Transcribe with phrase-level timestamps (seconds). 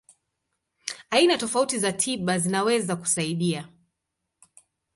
[1.11, 3.69] Aina tofauti za tiba zinaweza kusaidia.